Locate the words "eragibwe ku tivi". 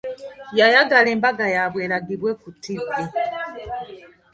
1.87-3.01